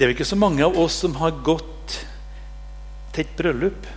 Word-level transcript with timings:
Det 0.00 0.06
er 0.06 0.14
jo 0.14 0.16
ikke 0.16 0.24
så 0.24 0.36
mange 0.40 0.64
av 0.64 0.78
oss 0.80 0.94
som 1.02 1.12
har 1.20 1.34
gått 1.44 1.98
til 3.12 3.20
et 3.20 3.34
bryllup 3.36 3.88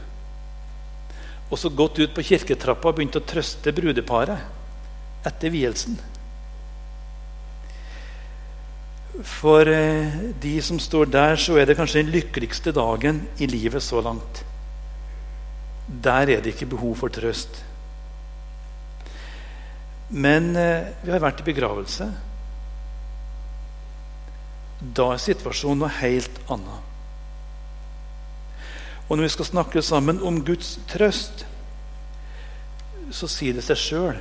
og 1.48 1.60
så 1.62 1.70
gått 1.72 2.02
ut 2.02 2.12
på 2.12 2.26
kirketrappa 2.28 2.90
og 2.90 2.97
begynt 2.97 3.15
å 3.15 3.22
trøste 3.24 3.72
brudeparet 3.78 5.24
etter 5.24 5.54
vielsen. 5.54 5.96
For 9.31 9.71
eh, 9.71 10.17
de 10.44 10.53
som 10.67 10.81
står 10.84 11.08
der, 11.13 11.39
så 11.39 11.56
er 11.56 11.71
det 11.71 11.78
kanskje 11.79 12.02
den 12.02 12.12
lykkeligste 12.17 12.76
dagen 12.76 13.22
i 13.40 13.47
livet 13.47 13.88
så 13.88 14.04
langt. 14.04 14.44
Der 15.88 16.35
er 16.35 16.44
det 16.44 16.52
ikke 16.58 16.72
behov 16.76 16.98
for 16.99 17.16
trøst. 17.16 17.63
Men 20.12 20.52
eh, 20.59 20.91
vi 20.99 21.16
har 21.16 21.23
vært 21.23 21.45
i 21.45 21.49
begravelse. 21.54 22.12
Da 24.84 25.13
er 25.13 25.22
situasjonen 25.23 25.86
noe 25.86 25.94
helt 26.02 26.41
annet. 26.52 26.89
Og 29.07 29.16
når 29.16 29.27
vi 29.27 29.34
skal 29.35 29.48
snakke 29.48 29.84
sammen 29.85 30.20
om 30.26 30.41
Guds 30.45 30.76
trøst, 30.91 31.45
så 33.13 33.30
sier 33.30 33.55
det 33.55 33.63
seg 33.67 33.80
sjøl 33.80 34.20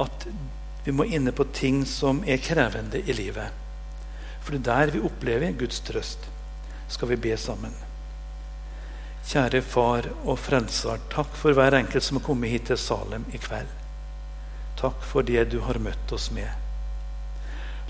at 0.00 0.26
vi 0.84 0.94
må 0.96 1.04
inne 1.04 1.32
på 1.36 1.44
ting 1.52 1.82
som 1.88 2.22
er 2.24 2.40
krevende 2.44 3.02
i 3.02 3.16
livet. 3.16 3.52
For 4.40 4.56
det 4.56 4.62
er 4.62 4.86
der 4.86 4.94
vi 4.94 5.04
opplever 5.04 5.56
Guds 5.58 5.82
trøst. 5.84 6.24
Skal 6.88 7.12
vi 7.12 7.20
be 7.28 7.36
sammen. 7.38 7.74
Kjære 9.30 9.60
Far 9.62 10.08
og 10.24 10.38
Frelser, 10.40 11.02
takk 11.12 11.36
for 11.38 11.54
hver 11.54 11.76
enkelt 11.76 12.02
som 12.02 12.18
har 12.18 12.24
kommet 12.26 12.50
hit 12.50 12.66
til 12.70 12.80
Salem 12.80 13.28
i 13.34 13.38
kveld. 13.38 13.68
Takk 14.80 15.04
for 15.04 15.26
det 15.26 15.44
du 15.52 15.60
har 15.66 15.78
møtt 15.78 16.12
oss 16.16 16.30
med. 16.34 16.48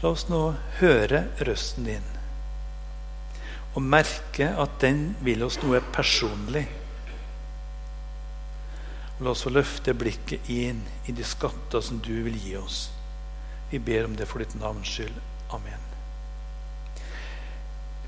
La 0.01 0.15
oss 0.15 0.29
nå 0.33 0.41
høre 0.81 1.27
røsten 1.45 1.89
din 1.89 2.07
og 3.71 3.85
merke 3.87 4.49
at 4.59 4.81
den 4.83 5.13
vil 5.23 5.45
oss 5.47 5.61
noe 5.63 5.79
personlig. 5.95 6.65
La 9.21 9.31
oss 9.31 9.45
få 9.47 9.53
løfte 9.55 9.95
blikket 9.95 10.49
inn 10.51 10.81
i 11.07 11.15
de 11.15 11.27
skatter 11.27 11.85
som 11.85 12.01
du 12.03 12.17
vil 12.25 12.39
gi 12.41 12.57
oss. 12.59 12.89
Vi 13.71 13.79
ber 13.79 14.09
om 14.09 14.17
det 14.19 14.27
for 14.27 14.43
ditt 14.43 14.57
navns 14.59 14.91
skyld. 14.91 15.15
Amen. 15.55 15.87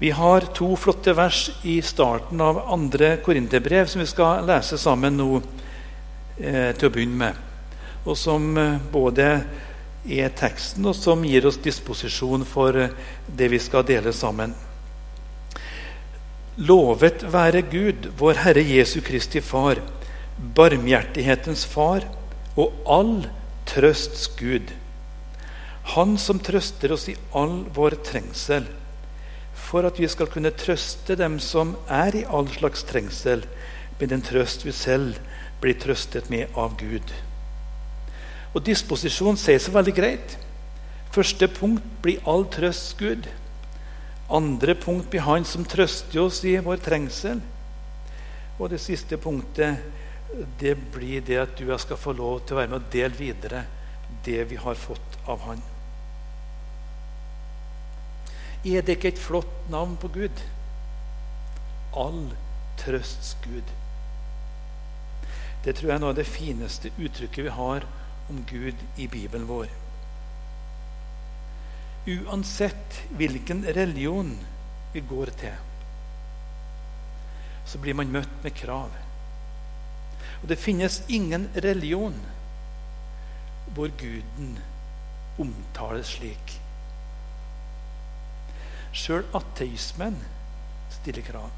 Vi 0.03 0.11
har 0.11 0.49
to 0.57 0.73
flotte 0.75 1.15
vers 1.15 1.45
i 1.63 1.77
starten 1.83 2.41
av 2.43 2.59
andre 2.75 3.21
korinterbrev 3.23 3.87
som 3.87 4.03
vi 4.03 4.09
skal 4.11 4.43
lese 4.49 4.81
sammen 4.83 5.21
nå 5.21 5.29
eh, 5.39 6.73
til 6.75 6.89
å 6.89 6.91
begynne 6.91 7.21
med. 7.21 7.39
Og 8.03 8.19
som 8.19 8.49
eh, 8.59 8.81
både 8.91 9.29
er 10.09 10.33
teksten, 10.35 10.87
og 10.87 10.97
som 10.99 11.23
gir 11.25 11.47
oss 11.47 11.61
disposisjon 11.63 12.45
for 12.49 12.77
eh, 12.77 12.95
det 13.27 13.49
vi 13.53 13.61
skal 13.63 13.87
dele 13.87 14.13
sammen. 14.13 14.55
Lovet 16.59 17.23
være 17.33 17.63
Gud, 17.65 18.11
vår 18.19 18.43
Herre 18.45 18.65
Jesu 18.67 19.01
Kristi 19.01 19.41
Far, 19.41 19.81
barmhjertighetens 20.37 21.65
Far 21.65 22.05
og 22.61 22.75
all 22.85 23.15
trøsts 23.69 24.27
Gud. 24.37 24.75
Han 25.95 26.19
som 26.21 26.43
trøster 26.43 26.93
oss 26.93 27.09
i 27.09 27.17
all 27.33 27.63
vår 27.75 27.97
trengsel, 28.05 28.67
for 29.55 29.89
at 29.89 29.99
vi 29.99 30.09
skal 30.11 30.29
kunne 30.31 30.53
trøste 30.53 31.17
dem 31.17 31.39
som 31.41 31.77
er 31.89 32.21
i 32.21 32.27
all 32.29 32.51
slags 32.53 32.85
trengsel, 32.91 33.47
med 33.99 34.11
den 34.11 34.23
trøst 34.27 34.67
vi 34.67 34.73
selv 34.75 35.19
blir 35.63 35.79
trøstet 35.79 36.29
med 36.31 36.51
av 36.59 36.75
Gud. 36.81 37.13
Og 38.53 38.65
Disposisjon 38.65 39.39
sier 39.41 39.61
så 39.63 39.73
veldig 39.73 39.95
greit. 39.97 40.37
Første 41.13 41.49
punkt 41.53 41.85
blir 42.05 42.21
all 42.29 42.45
trøst 42.53 42.99
Gud. 43.01 43.29
Andre 44.33 44.75
punkt 44.81 45.11
blir 45.13 45.25
Han 45.27 45.45
som 45.45 45.65
trøster 45.69 46.21
oss 46.23 46.43
i 46.49 46.57
vår 46.57 46.81
trengsel. 46.85 47.41
Og 48.59 48.71
det 48.73 48.81
siste 48.81 49.19
punktet 49.21 49.83
det 50.61 50.77
blir 50.95 51.21
det 51.21 51.37
at 51.43 51.59
du 51.59 51.69
skal 51.79 52.01
få 52.01 52.15
lov 52.17 52.41
til 52.47 52.57
å 52.57 52.63
være 52.63 52.73
med 52.73 52.79
og 52.81 52.93
dele 52.93 53.19
videre 53.19 53.65
det 54.25 54.45
vi 54.49 54.57
har 54.57 54.79
fått 54.79 55.19
av 55.29 55.45
Han. 55.49 55.61
Er 58.65 58.85
det 58.85 58.97
ikke 58.97 59.13
et 59.13 59.21
flott 59.21 59.71
navn 59.73 59.97
på 60.01 60.09
Gud? 60.15 60.45
All 61.99 62.31
trøsts 62.81 63.35
Gud. 63.45 63.69
Det 65.65 65.75
tror 65.77 65.91
jeg 65.91 65.97
er 65.97 66.03
noe 66.03 66.15
av 66.15 66.21
det 66.21 66.29
fineste 66.29 66.93
uttrykket 66.97 67.49
vi 67.49 67.57
har 67.57 67.85
om 68.31 68.45
Gud 68.49 68.75
i 68.97 69.09
Bibelen 69.09 69.47
vår. 69.47 69.71
Uansett 72.07 73.03
hvilken 73.17 73.65
religion 73.65 74.35
vi 74.93 75.01
går 75.01 75.31
til, 75.41 75.55
så 77.67 77.79
blir 77.79 77.95
man 77.95 78.13
møtt 78.13 78.43
med 78.43 78.55
krav. 78.59 78.91
Og 80.43 80.49
det 80.51 80.59
finnes 80.59 81.03
ingen 81.09 81.47
religion 81.55 82.19
hvor 83.73 83.93
guden 83.99 84.57
omtales 85.41 86.17
slik. 86.19 86.59
Sjøl 88.93 89.25
ateismen 89.37 90.19
stiller 90.93 91.25
krav. 91.25 91.51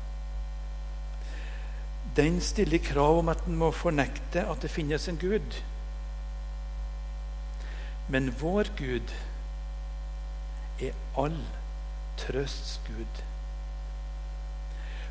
Den 2.17 2.41
stiller 2.45 2.79
krav 2.79 3.19
om 3.19 3.33
at 3.33 3.49
en 3.49 3.57
må 3.59 3.73
fornekte 3.75 4.45
at 4.47 4.63
det 4.63 4.71
finnes 4.71 5.09
en 5.11 5.19
gud. 5.19 5.57
Men 8.09 8.33
vår 8.41 8.69
Gud 8.79 9.13
er 10.83 10.93
all 11.17 11.39
trøsts 12.21 12.81
Gud. 12.87 13.23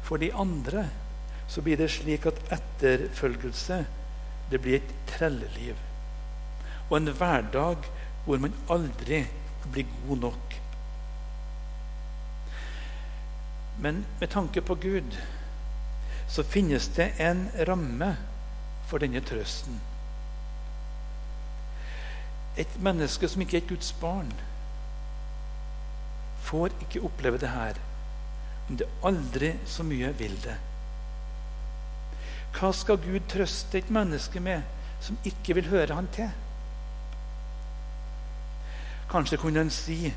For 0.04 0.18
de 0.22 0.34
andre 0.36 0.88
så 1.48 1.62
blir 1.62 1.80
det 1.80 1.92
slik 1.92 2.26
at 2.30 2.42
etterfølgelse 2.54 3.84
det 4.52 4.60
blir 4.62 4.82
et 4.82 4.94
trelleliv. 5.10 5.78
Og 6.90 6.98
en 6.98 7.14
hverdag 7.18 7.88
hvor 8.26 8.38
man 8.40 8.54
aldri 8.72 9.24
blir 9.72 9.88
god 10.08 10.18
nok. 10.28 10.60
Men 13.80 14.06
med 14.20 14.30
tanke 14.30 14.62
på 14.62 14.76
Gud 14.76 15.18
så 16.30 16.44
finnes 16.44 16.88
det 16.96 17.14
en 17.20 17.48
ramme 17.68 18.14
for 18.88 19.02
denne 19.02 19.22
trøsten. 19.26 19.80
Et 22.58 22.76
menneske 22.86 23.28
som 23.30 23.42
ikke 23.42 23.58
er 23.58 23.64
et 23.64 23.72
Guds 23.72 23.94
barn, 24.02 24.30
får 26.44 26.76
ikke 26.86 27.02
oppleve 27.08 27.40
det 27.42 27.50
her 27.50 27.80
om 28.70 28.78
det 28.80 28.88
aldri 29.04 29.54
så 29.68 29.84
mye 29.84 30.12
vil 30.20 30.36
det. 30.44 30.56
Hva 32.54 32.70
skal 32.76 33.02
Gud 33.02 33.26
trøste 33.32 33.80
et 33.80 33.90
menneske 33.92 34.40
med 34.44 34.62
som 35.04 35.18
ikke 35.28 35.58
vil 35.58 35.72
høre 35.72 35.98
han 35.98 36.08
til? 36.16 36.30
Kanskje 39.12 39.40
kunne 39.42 39.64
han 39.64 39.74
si 39.74 40.14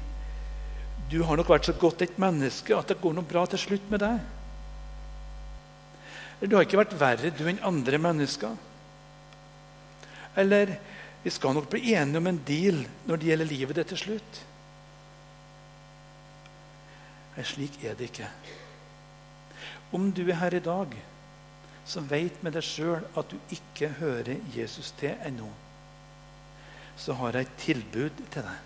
du 1.11 1.21
har 1.23 1.39
nok 1.39 1.51
vært 1.53 1.69
så 1.69 1.75
godt 1.79 2.03
et 2.03 2.17
menneske 2.19 2.75
at 2.75 2.89
det 2.91 2.99
går 3.03 3.15
noe 3.15 3.27
bra 3.27 3.45
til 3.51 3.61
slutt 3.63 3.91
med 3.93 4.03
deg. 4.03 4.23
Eller 6.37 6.51
du 6.51 6.57
har 6.57 6.67
ikke 6.67 6.81
vært 6.81 6.97
verre 6.99 7.31
du 7.31 7.45
enn 7.47 7.63
andre 7.65 8.01
mennesker. 8.03 8.57
Eller 10.37 10.75
vi 11.27 11.31
skal 11.35 11.57
nok 11.57 11.65
bli 11.67 11.95
enige 11.99 12.21
om 12.23 12.27
en 12.31 12.37
deal 12.47 12.77
når 13.09 13.19
det 13.19 13.27
gjelder 13.27 13.49
livet 13.51 13.79
ditt 13.81 13.89
til 13.91 13.99
slutt. 13.99 14.37
Nei, 17.35 17.47
slik 17.51 17.81
er 17.83 17.99
det 17.99 18.13
ikke. 18.13 18.29
Om 19.99 20.13
du 20.15 20.23
er 20.29 20.39
her 20.39 20.55
i 20.55 20.63
dag 20.63 20.95
så 21.83 22.05
vet 22.07 22.39
med 22.47 22.55
deg 22.55 22.63
sjøl 22.63 23.03
at 23.19 23.35
du 23.35 23.59
ikke 23.59 23.91
hører 23.99 24.39
Jesus 24.55 24.95
til 25.03 25.19
ennå, 25.27 25.51
så 26.95 27.19
har 27.19 27.35
jeg 27.35 27.51
et 27.51 27.61
tilbud 27.65 28.25
til 28.31 28.47
deg. 28.47 28.65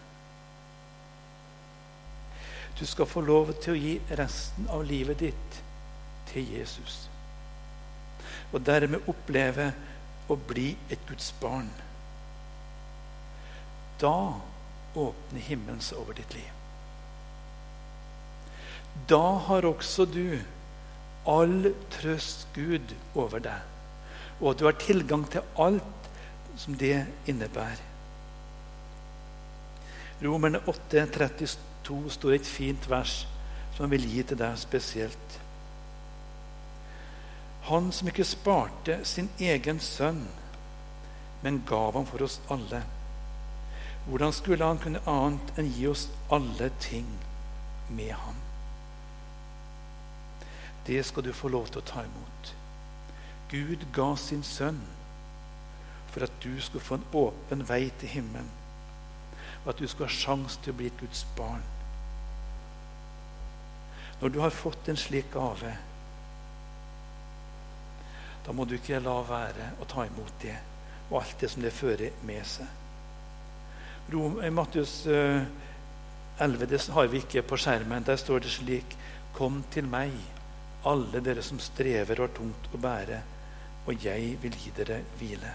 Du 2.76 2.84
skal 2.84 3.08
få 3.08 3.24
lov 3.24 3.56
til 3.64 3.72
å 3.72 3.84
gi 3.88 3.98
resten 4.20 4.68
av 4.68 4.84
livet 4.84 5.24
ditt 5.24 5.62
til 6.28 6.56
Jesus. 6.60 7.06
Og 8.52 8.60
dermed 8.68 9.08
oppleve 9.08 9.72
å 10.28 10.36
bli 10.36 10.74
et 10.92 11.08
Guds 11.08 11.32
barn. 11.40 11.72
Da 14.00 14.40
åpner 14.98 15.44
himmelen 15.44 15.82
seg 15.84 16.00
over 16.00 16.16
ditt 16.18 16.32
liv. 16.34 16.48
Da 19.08 19.22
har 19.46 19.68
også 19.68 20.06
du 20.08 20.40
all 21.28 21.70
trøst 21.92 22.48
Gud 22.56 22.94
over 23.14 23.42
deg, 23.44 23.60
og 24.40 24.58
du 24.58 24.66
har 24.66 24.78
tilgang 24.80 25.26
til 25.30 25.44
alt 25.60 26.08
som 26.58 26.76
det 26.80 27.04
innebærer. 27.30 27.86
Romerne 30.20 30.60
8, 30.68 31.06
32 31.06 32.10
står 32.12 32.36
et 32.36 32.48
fint 32.48 32.88
vers 32.90 33.22
som 33.72 33.86
han 33.86 33.94
vil 33.94 34.08
gi 34.10 34.24
til 34.28 34.40
deg 34.40 34.58
spesielt. 34.60 35.36
Han 37.70 37.88
som 37.94 38.08
ikke 38.10 38.26
sparte 38.28 38.98
sin 39.08 39.30
egen 39.40 39.80
sønn, 39.80 40.24
men 41.40 41.62
gav 41.68 41.94
ham 41.96 42.08
for 42.08 42.26
oss 42.26 42.40
alle. 42.52 42.82
Hvordan 44.06 44.32
skulle 44.32 44.64
han 44.64 44.80
kunne 44.80 45.02
annet 45.08 45.58
enn 45.58 45.74
gi 45.76 45.90
oss 45.90 46.08
alle 46.32 46.70
ting 46.80 47.08
med 47.88 48.14
ham? 48.16 48.40
det 50.90 51.04
skal 51.06 51.22
du 51.22 51.32
få 51.32 51.48
lov 51.48 51.68
til 51.70 51.78
å 51.78 51.86
ta 51.86 52.02
imot. 52.02 52.54
Gud 53.50 53.84
ga 53.94 54.08
sin 54.18 54.42
sønn 54.46 54.80
for 56.10 56.26
at 56.26 56.32
du 56.42 56.56
skulle 56.58 56.82
få 56.82 56.98
en 56.98 57.06
åpen 57.20 57.62
vei 57.68 57.84
til 58.00 58.10
himmelen. 58.10 58.48
Og 59.62 59.68
at 59.70 59.78
du 59.78 59.86
skulle 59.86 60.08
ha 60.08 60.16
sjanse 60.16 60.58
til 60.64 60.74
å 60.74 60.78
bli 60.80 60.88
et 60.90 60.98
Guds 60.98 61.22
barn. 61.36 61.62
Når 64.20 64.34
du 64.34 64.40
har 64.42 64.54
fått 64.54 64.90
en 64.90 64.98
slik 64.98 65.30
gave, 65.32 65.76
da 68.46 68.56
må 68.56 68.66
du 68.66 68.74
ikke 68.76 68.98
la 69.04 69.20
være 69.28 69.70
å 69.78 69.88
ta 69.88 70.08
imot 70.08 70.42
det 70.42 70.56
og 71.10 71.20
alt 71.20 71.38
det 71.38 71.50
som 71.52 71.62
det 71.62 71.74
fører 71.74 72.18
med 72.26 72.46
seg. 72.46 72.66
I 74.10 74.50
Matteus 74.50 75.06
11 75.06 76.62
eh, 76.62 76.68
det 76.68 76.80
har 76.90 77.06
vi 77.06 77.20
ikke 77.22 77.44
på 77.46 77.56
skjermen. 77.56 78.02
Der 78.02 78.16
står 78.18 78.42
det 78.42 78.50
slik 78.50 78.96
Kom 79.32 79.60
til 79.70 79.86
meg, 79.86 80.10
alle 80.84 81.20
dere 81.22 81.42
som 81.46 81.60
strever 81.62 82.18
og 82.18 82.26
har 82.26 82.32
tungt 82.34 82.66
å 82.74 82.80
bære, 82.82 83.20
og 83.86 84.02
jeg 84.04 84.32
vil 84.42 84.56
gi 84.58 84.72
dere 84.74 84.96
hvile. 85.20 85.52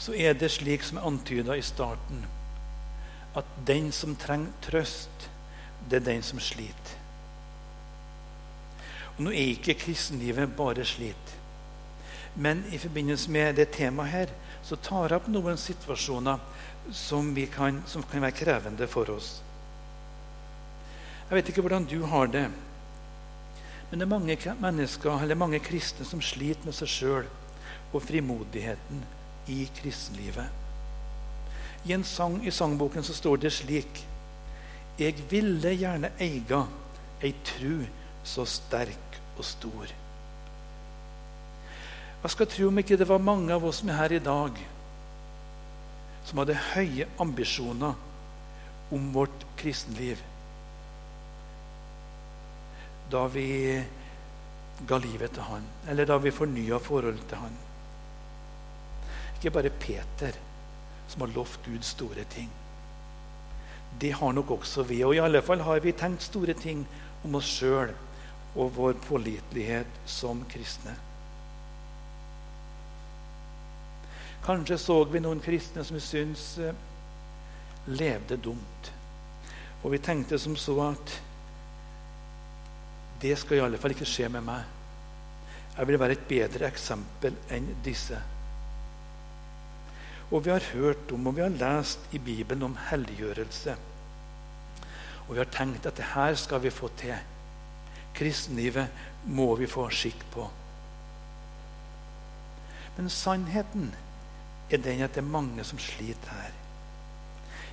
Så 0.00 0.16
er 0.16 0.32
det 0.40 0.48
slik 0.50 0.86
som 0.86 0.96
jeg 0.96 1.06
antyda 1.10 1.58
i 1.60 1.62
starten, 1.62 2.24
at 3.36 3.52
den 3.68 3.92
som 3.92 4.16
trenger 4.16 4.56
trøst, 4.64 5.28
det 5.90 6.00
er 6.00 6.08
den 6.08 6.24
som 6.24 6.40
sliter. 6.40 6.96
Og 9.18 9.26
Nå 9.26 9.34
er 9.36 9.52
ikke 9.52 9.76
kristenlivet 9.76 10.56
bare 10.56 10.88
slit. 10.88 11.36
Men 12.40 12.64
i 12.72 12.78
forbindelse 12.80 13.30
med 13.30 13.60
det 13.60 13.68
temaet 13.76 14.14
her 14.14 14.32
så 14.70 14.76
tar 14.78 15.10
jeg 15.10 15.18
opp 15.18 15.28
noen 15.32 15.58
situasjoner 15.58 16.38
som, 16.94 17.32
kan, 17.50 17.80
som 17.90 18.04
kan 18.06 18.22
være 18.22 18.36
krevende 18.38 18.86
for 18.90 19.10
oss. 19.10 19.40
Jeg 21.26 21.38
vet 21.38 21.50
ikke 21.50 21.64
hvordan 21.64 21.88
du 21.90 21.98
har 22.10 22.30
det, 22.30 22.44
men 23.90 23.98
det 23.98 24.06
er 24.06 24.12
mange 24.12 24.36
mennesker, 24.62 25.18
eller 25.18 25.38
mange 25.38 25.58
kristne 25.62 26.06
som 26.06 26.22
sliter 26.22 26.68
med 26.68 26.76
seg 26.76 26.90
sjøl 26.90 27.26
og 27.90 28.04
frimodigheten 28.06 29.02
i 29.50 29.64
kristenlivet. 29.80 30.46
I 31.90 31.96
en 31.96 32.06
sang 32.06 32.38
i 32.46 32.54
sangboken 32.54 33.02
så 33.02 33.16
står 33.16 33.42
det 33.42 33.54
slik 33.56 34.04
Jeg 35.00 35.16
ville 35.30 35.72
gjerne 35.74 36.12
eiga 36.20 36.66
ei 37.24 37.32
tru 37.42 37.80
så 38.22 38.44
sterk 38.46 39.18
og 39.34 39.44
stor. 39.48 39.94
Jeg 42.20 42.34
skal 42.34 42.50
tro 42.52 42.68
om 42.68 42.78
ikke 42.82 42.98
det 43.00 43.08
var 43.08 43.22
mange 43.24 43.54
av 43.54 43.64
oss 43.64 43.80
som 43.80 43.88
er 43.92 44.00
her 44.02 44.12
i 44.18 44.24
dag, 44.24 44.58
som 46.28 46.42
hadde 46.42 46.58
høye 46.74 47.08
ambisjoner 47.22 48.92
om 48.92 49.08
vårt 49.14 49.46
kristenliv 49.60 50.20
da 53.10 53.24
vi 53.26 53.46
ga 54.86 54.98
livet 55.02 55.32
til 55.34 55.42
Han, 55.48 55.64
eller 55.90 56.06
da 56.06 56.18
vi 56.22 56.30
fornya 56.30 56.78
forholdet 56.78 57.24
til 57.28 57.40
Han. 57.42 57.56
Ikke 59.38 59.50
bare 59.56 59.72
Peter 59.82 60.36
som 61.10 61.24
har 61.24 61.34
lovt 61.34 61.64
Gud 61.66 61.82
store 61.82 62.24
ting. 62.30 62.50
Det 64.00 64.12
har 64.14 64.32
nok 64.32 64.50
også 64.60 64.84
vi. 64.86 65.02
Og 65.02 65.16
i 65.16 65.22
alle 65.24 65.42
fall 65.42 65.64
har 65.66 65.82
vi 65.82 65.92
tenkt 65.92 66.22
store 66.22 66.54
ting 66.54 66.84
om 67.24 67.34
oss 67.34 67.50
sjøl 67.58 67.90
og 68.54 68.76
vår 68.76 68.98
pålitelighet 69.08 70.02
som 70.06 70.44
kristne. 70.50 70.94
Kanskje 74.44 74.78
så 74.80 75.02
vi 75.04 75.20
noen 75.20 75.42
kristne 75.44 75.84
som 75.84 75.98
vi 75.98 76.04
syns 76.04 76.44
eh, 76.58 76.76
levde 77.92 78.38
dumt. 78.40 78.92
Og 79.82 79.94
vi 79.94 80.00
tenkte 80.02 80.38
som 80.40 80.56
så 80.56 80.76
at 80.90 81.16
det 83.20 83.36
skal 83.36 83.58
i 83.58 83.64
alle 83.64 83.80
fall 83.80 83.92
ikke 83.92 84.08
skje 84.08 84.30
med 84.32 84.44
meg. 84.46 84.64
Jeg 85.76 85.88
vil 85.88 86.00
være 86.00 86.16
et 86.16 86.28
bedre 86.28 86.68
eksempel 86.68 87.36
enn 87.52 87.68
disse. 87.84 88.16
Og 90.30 90.44
vi 90.44 90.52
har 90.52 90.66
hørt 90.72 91.12
om 91.12 91.26
og 91.26 91.36
vi 91.36 91.44
har 91.44 91.52
lest 91.52 92.12
i 92.14 92.20
Bibelen 92.22 92.64
om 92.68 92.76
helliggjørelse. 92.90 93.76
Og 95.26 95.34
vi 95.34 95.40
har 95.42 95.52
tenkt 95.52 95.86
at 95.86 95.98
det 95.98 96.12
her 96.14 96.34
skal 96.38 96.62
vi 96.64 96.72
få 96.74 96.88
til. 97.00 97.16
Kristenlivet 98.16 98.88
må 99.26 99.52
vi 99.58 99.68
få 99.70 99.88
skikk 99.94 100.22
på. 100.32 100.46
Men 102.96 103.10
sannheten 103.12 103.92
er 104.78 104.82
den 104.84 105.04
at 105.04 105.14
det 105.14 105.22
er 105.22 105.32
mange 105.32 105.64
som 105.64 105.78
sliter 105.78 106.30
her. 106.30 106.56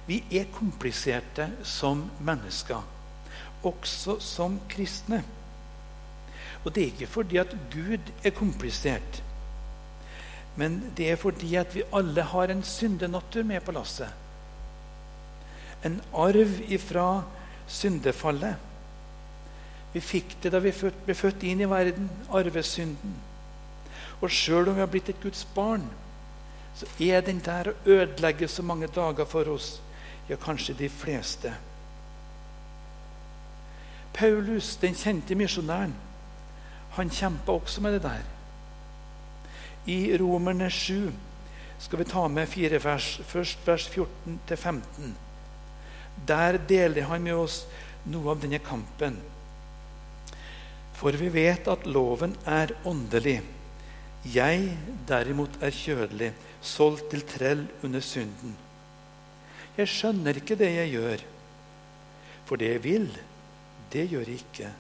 Vi 0.07 0.21
er 0.31 0.47
kompliserte 0.53 1.49
som 1.67 2.05
mennesker, 2.23 2.83
også 3.63 4.19
som 4.23 4.59
kristne. 4.69 5.23
Og 6.63 6.75
det 6.75 6.83
er 6.83 6.93
ikke 6.93 7.07
fordi 7.07 7.37
at 7.37 7.55
Gud 7.73 8.11
er 8.23 8.35
komplisert, 8.35 9.23
men 10.57 10.79
det 10.97 11.11
er 11.11 11.19
fordi 11.21 11.55
at 11.55 11.75
vi 11.75 11.83
alle 11.93 12.21
har 12.21 12.49
en 12.49 12.63
syndenatur 12.63 13.43
med 13.43 13.61
på 13.61 13.71
lasset. 13.71 14.09
En 15.85 16.01
arv 16.13 16.55
ifra 16.67 17.21
syndefallet. 17.67 18.55
Vi 19.93 20.01
fikk 20.01 20.33
det 20.43 20.51
da 20.51 20.59
vi 20.63 20.73
ble 21.05 21.13
født 21.15 21.45
inn 21.45 21.61
i 21.61 21.69
verden, 21.69 22.09
arvesynden. 22.33 23.13
Og 24.21 24.33
sjøl 24.33 24.71
om 24.71 24.75
vi 24.75 24.81
har 24.81 24.89
blitt 24.89 25.11
et 25.13 25.21
Guds 25.21 25.45
barn, 25.53 25.85
så 26.77 26.85
er 27.01 27.23
den 27.25 27.39
der 27.41 27.71
å 27.71 27.77
ødelegge 27.85 28.47
så 28.47 28.61
mange 28.61 28.87
dager 28.93 29.25
for 29.25 29.49
oss. 29.49 29.77
Ja, 30.29 30.35
kanskje 30.37 30.75
de 30.77 30.89
fleste. 30.91 31.53
Paulus, 34.13 34.75
den 34.81 34.97
kjente 34.97 35.35
misjonæren, 35.37 35.95
han 36.97 37.09
kjempa 37.13 37.53
også 37.53 37.81
med 37.81 37.97
det 37.97 38.03
der. 38.03 38.25
I 39.87 40.17
Romerne 40.19 40.69
7 40.69 41.13
skal 41.79 41.99
vi 42.01 42.09
ta 42.09 42.27
med 42.27 42.49
fire 42.49 42.79
vers. 42.83 43.19
Først 43.25 43.67
vers 43.67 43.89
14-15. 43.93 45.13
Der 46.27 46.57
deler 46.57 47.09
han 47.09 47.23
med 47.23 47.37
oss 47.37 47.61
noe 48.09 48.33
av 48.33 48.41
denne 48.41 48.59
kampen. 48.59 49.19
For 50.97 51.13
vi 51.13 51.29
vet 51.29 51.69
at 51.69 51.85
loven 51.85 52.33
er 52.45 52.73
åndelig. 52.85 53.39
Jeg 54.33 54.73
derimot 55.07 55.61
er 55.61 55.71
kjødelig 55.71 56.33
solgt 56.67 57.11
til 57.13 57.23
trell 57.27 57.63
under 57.85 58.03
synden. 58.03 58.55
Jeg 59.77 59.89
skjønner 59.91 60.39
ikke 60.39 60.57
det 60.59 60.69
jeg 60.73 60.93
gjør. 60.95 61.23
For 62.47 62.59
det 62.59 62.71
jeg 62.73 62.83
vil, 62.83 63.07
det 63.93 64.07
gjør 64.11 64.29
jeg 64.29 64.41
ikke. 64.41 64.71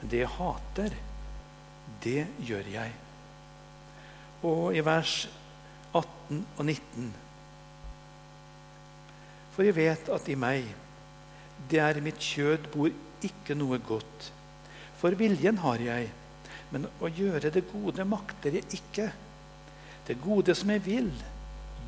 Men 0.00 0.10
det 0.10 0.22
jeg 0.22 0.32
hater, 0.36 0.94
det 2.04 2.22
gjør 2.48 2.70
jeg. 2.72 2.94
Og 4.44 4.76
i 4.76 4.84
vers 4.84 5.16
18 5.94 6.40
og 6.58 6.64
19 6.64 7.12
For 9.54 9.62
jeg 9.62 9.76
vet 9.76 10.08
at 10.10 10.28
i 10.28 10.34
meg, 10.34 10.64
det 11.70 11.78
er 11.78 12.00
mitt 12.02 12.18
kjød, 12.18 12.66
bor 12.72 12.90
ikke 13.24 13.54
noe 13.56 13.78
godt. 13.78 14.32
For 14.98 15.14
viljen 15.18 15.60
har 15.62 15.80
jeg, 15.84 16.08
men 16.74 16.88
å 16.98 17.10
gjøre 17.12 17.52
det 17.54 17.62
gode 17.70 18.04
makter 18.08 18.58
jeg 18.58 18.66
ikke. 18.74 19.12
Det 20.06 20.20
gode 20.20 20.54
som 20.56 20.70
jeg 20.70 20.82
vil, 20.84 21.10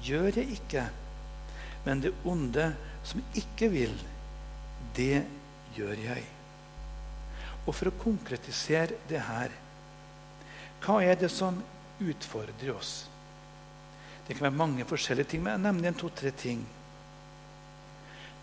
gjør 0.05 0.41
jeg 0.41 0.57
ikke. 0.57 0.87
Men 1.85 2.01
det 2.03 2.15
onde 2.25 2.71
som 3.07 3.21
jeg 3.21 3.45
ikke 3.45 3.69
vil, 3.73 3.97
det 4.97 5.25
gjør 5.77 6.01
jeg. 6.07 6.25
Og 7.67 7.75
for 7.75 7.91
å 7.91 7.99
konkretisere 7.99 9.01
det 9.11 9.21
her 9.27 9.55
Hva 10.85 11.01
er 11.03 11.17
det 11.19 11.33
som 11.33 11.57
utfordrer 11.99 12.71
oss? 12.77 13.09
Det 14.27 14.35
kan 14.37 14.47
være 14.47 14.59
mange 14.59 14.85
forskjellige 14.87 15.33
ting, 15.33 15.43
men 15.43 15.57
jeg 15.57 15.65
nevner 15.65 15.91
en 15.91 15.99
to-tre 15.99 16.31
ting. 16.35 16.61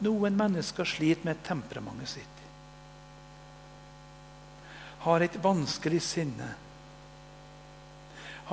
Noen 0.03 0.35
mennesker 0.35 0.87
sliter 0.87 1.27
med 1.27 1.43
temperamentet 1.45 2.11
sitt. 2.15 2.41
Har 5.05 5.23
et 5.23 5.35
vanskelig 5.43 6.01
sinne 6.03 6.49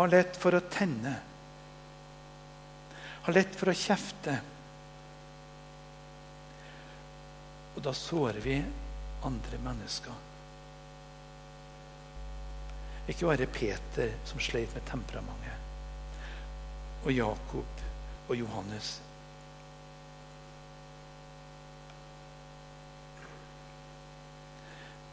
har 0.01 0.09
lett 0.09 0.37
for 0.37 0.57
å 0.57 0.61
tenne, 0.73 1.13
har 3.23 3.35
lett 3.37 3.57
for 3.57 3.69
å 3.69 3.77
kjefte. 3.77 4.37
Og 7.75 7.83
da 7.85 7.93
sårer 7.97 8.41
vi 8.45 8.57
andre 9.29 9.61
mennesker. 9.61 10.17
Ikke 13.11 13.29
bare 13.29 13.49
Peter 13.51 14.15
som 14.29 14.41
sleit 14.41 14.73
med 14.77 14.87
temperamentet, 14.89 15.69
og 17.05 17.13
Jakob 17.13 17.85
og 18.31 18.35
Johannes. 18.39 18.95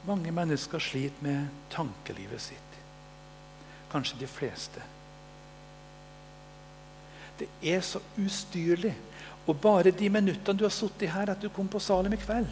Mange 0.07 0.31
mennesker 0.31 0.79
sliter 0.79 1.27
med 1.27 1.51
tankelivet 1.73 2.47
sitt 2.47 2.66
kanskje 3.91 4.19
de 4.19 4.27
fleste. 4.27 4.83
Det 7.39 7.47
er 7.61 7.81
så 7.81 8.01
ustyrlig. 8.17 8.95
Og 9.47 9.55
bare 9.61 9.91
de 9.95 10.09
minuttene 10.09 10.59
du 10.59 10.65
har 10.65 10.73
sittet 10.75 11.13
her, 11.13 11.29
at 11.31 11.41
du 11.41 11.49
kom 11.49 11.69
på 11.71 11.79
Salem 11.79 12.13
i 12.13 12.19
kveld, 12.19 12.49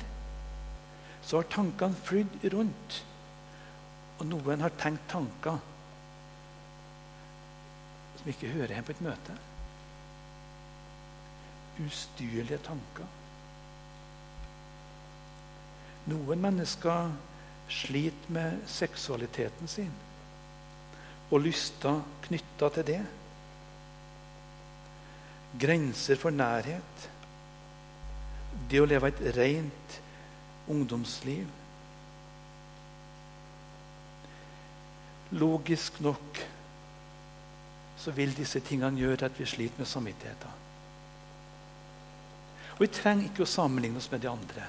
så 1.26 1.42
har 1.42 1.50
tankene 1.52 1.98
flydd 2.06 2.46
rundt. 2.54 3.02
Og 4.20 4.30
noen 4.30 4.64
har 4.64 4.76
tenkt 4.80 5.10
tanker 5.12 5.60
som 8.16 8.32
ikke 8.32 8.54
hører 8.54 8.78
hjemme 8.78 8.88
på 8.88 8.96
et 8.96 9.04
møte. 9.06 9.36
Ustyrlige 11.84 12.62
tanker. 12.64 13.10
Noen 16.08 16.42
mennesker 16.42 17.12
sliter 17.68 18.32
med 18.32 18.64
seksualiteten 18.70 19.68
sin 19.68 19.92
og 21.32 21.42
lyster 21.42 22.02
knytta 22.28 22.70
til 22.76 22.88
det. 22.88 23.02
Grenser 25.60 26.20
for 26.20 26.36
nærhet. 26.36 27.06
Det 28.70 28.82
å 28.82 28.88
leve 28.90 29.12
et 29.12 29.22
rent 29.38 30.02
ungdomsliv. 30.72 31.48
Logisk 35.36 36.00
nok 36.06 36.44
så 37.98 38.14
vil 38.14 38.36
disse 38.38 38.62
tingene 38.62 39.02
gjøre 39.02 39.30
at 39.30 39.40
vi 39.40 39.48
sliter 39.50 39.82
med 39.82 39.90
samvittigheten. 39.90 40.62
Og 42.76 42.82
Vi 42.84 42.92
trenger 42.92 43.30
ikke 43.30 43.46
å 43.46 43.50
sammenligne 43.50 43.98
oss 43.98 44.12
med 44.12 44.22
de 44.22 44.30
andre. 44.30 44.68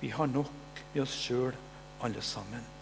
Vi 0.00 0.12
har 0.12 0.28
nok 0.28 0.84
med 0.92 1.02
oss 1.02 1.16
sjøl, 1.16 1.56
alle 2.04 2.22
sammen. 2.22 2.73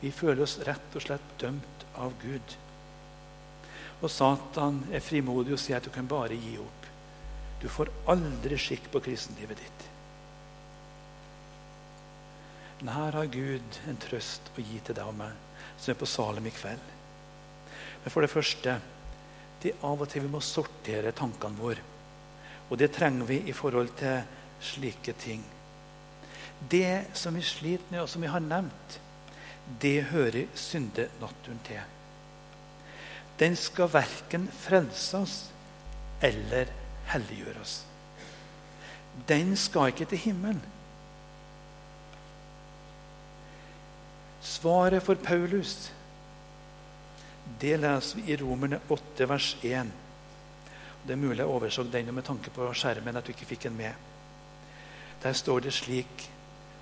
Vi 0.00 0.12
føler 0.12 0.44
oss 0.44 0.58
rett 0.66 0.96
og 0.96 1.04
slett 1.04 1.34
dømt 1.40 1.84
av 1.96 2.14
Gud. 2.22 2.56
Og 4.02 4.10
Satan 4.12 4.82
er 4.92 5.04
frimodig 5.04 5.54
og 5.56 5.60
sier 5.60 5.80
at 5.80 5.86
du 5.86 5.92
kan 5.94 6.08
bare 6.08 6.36
gi 6.36 6.56
opp. 6.60 6.88
Du 7.62 7.68
får 7.72 7.92
aldri 8.12 8.58
skikk 8.60 8.90
på 8.92 9.00
kristenlivet 9.06 9.62
ditt. 9.62 9.86
Men 12.80 12.92
her 12.92 13.16
har 13.16 13.32
Gud 13.32 13.80
en 13.88 13.98
trøst 14.00 14.52
å 14.52 14.60
gi 14.60 14.82
til 14.84 14.98
deg 14.98 15.08
og 15.08 15.16
meg 15.16 15.32
som 15.78 15.92
er 15.92 15.98
på 16.00 16.08
Salem 16.08 16.46
i 16.48 16.52
kveld. 16.52 16.92
Men 18.04 18.12
for 18.12 18.24
det 18.24 18.32
første 18.32 18.76
det 19.62 19.72
er 19.72 19.84
av 19.88 20.02
og 20.04 20.10
til 20.12 20.26
vi 20.26 20.30
må 20.30 20.42
sortere 20.44 21.14
tankene 21.16 21.58
våre. 21.58 21.82
Og 22.68 22.76
det 22.78 22.92
trenger 22.94 23.28
vi 23.28 23.40
i 23.48 23.54
forhold 23.56 23.94
til 23.98 24.20
slike 24.62 25.14
ting. 25.20 25.42
Det 26.70 27.16
som 27.16 27.36
vi 27.36 27.44
sliter 27.44 27.88
med, 27.90 28.02
og 28.02 28.10
som 28.10 28.22
vi 28.24 28.30
har 28.30 28.44
nevnt, 28.44 28.98
det 29.82 30.08
hører 30.12 30.46
syndenaturen 30.54 31.60
til. 31.66 31.80
Den 33.38 33.56
skal 33.56 33.92
verken 33.92 34.46
frelse 34.52 35.18
oss 35.18 35.36
eller 36.24 36.70
helliggjøre 37.10 37.60
oss. 37.60 37.76
Den 39.28 39.56
skal 39.56 39.92
ikke 39.92 40.08
til 40.08 40.18
himmelen. 40.18 40.62
Svaret 44.40 45.02
for 45.02 45.18
Paulus 45.20 45.90
det 47.60 47.76
leser 47.80 48.18
vi 48.18 48.32
i 48.32 48.36
Romerne 48.36 48.80
8, 48.90 49.28
vers 49.28 49.52
1. 49.62 49.90
Det 51.06 51.14
er 51.14 51.20
mulig 51.20 51.38
jeg 51.38 51.46
overså 51.46 51.84
den 51.86 52.10
med 52.14 52.26
tanke 52.26 52.50
på 52.50 52.66
skjermen 52.74 53.16
at 53.16 53.26
du 53.26 53.30
ikke 53.32 53.46
fikk 53.46 53.68
den 53.68 53.76
med. 53.78 53.92
Der 55.22 55.32
står 55.32 55.62
det 55.64 55.74
slik 55.76 56.26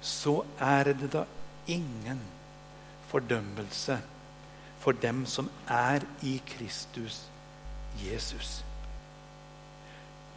så 0.04 0.42
er 0.60 0.92
det 0.92 1.10
da 1.12 1.24
ingen 1.66 2.20
fordømmelse 3.14 4.00
for 4.82 4.96
dem 4.98 5.22
som 5.30 5.46
er 5.70 6.02
i 6.26 6.40
Kristus 6.46 7.22
Jesus. 8.02 8.64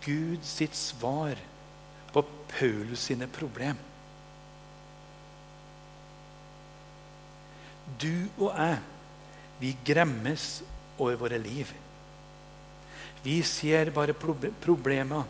Gud 0.06 0.46
sitt 0.46 0.78
svar 0.78 1.40
på 2.14 2.22
Paulus 2.52 3.08
sine 3.10 3.28
problem. 3.28 3.80
Du 7.98 8.28
og 8.38 8.54
jeg, 8.54 8.78
vi 9.60 9.74
gremmes 9.88 10.46
over 11.00 11.18
våre 11.18 11.42
liv. 11.42 11.72
Vi 13.24 13.42
ser 13.42 13.90
bare 13.96 14.14
problemer. 14.14 15.26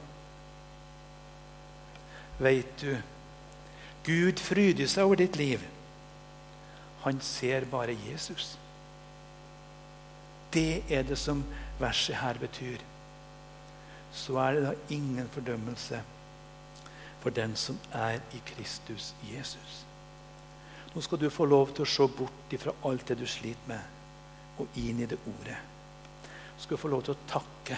Veit 2.43 2.75
du 2.83 2.91
Gud 4.07 4.39
fryder 4.39 4.87
seg 4.87 5.07
over 5.07 5.19
ditt 5.19 5.39
liv. 5.39 5.63
Han 7.07 7.21
ser 7.23 7.63
bare 7.71 7.95
Jesus. 7.95 8.57
Det 10.51 10.83
er 10.91 11.05
det 11.07 11.15
som 11.17 11.39
verset 11.79 12.17
her 12.19 12.35
betyr. 12.41 12.81
Så 14.11 14.35
er 14.43 14.57
det 14.57 14.63
da 14.65 14.73
ingen 14.91 15.29
fordømmelse 15.31 16.01
for 17.21 17.31
den 17.31 17.55
som 17.55 17.77
er 17.95 18.19
i 18.35 18.41
Kristus 18.49 19.13
Jesus. 19.23 19.85
Nå 20.91 21.01
skal 21.01 21.21
du 21.21 21.29
få 21.31 21.45
lov 21.47 21.71
til 21.71 21.85
å 21.85 21.91
se 21.91 22.07
bort 22.11 22.55
ifra 22.57 22.73
alt 22.89 23.07
det 23.07 23.17
du 23.21 23.25
sliter 23.27 23.69
med, 23.71 23.93
og 24.59 24.79
inn 24.81 24.99
i 24.99 25.07
det 25.07 25.19
ordet. 25.31 25.59
Du 26.57 26.65
skal 26.65 26.81
få 26.81 26.91
lov 26.91 27.05
til 27.05 27.15
å 27.15 27.27
takke 27.29 27.77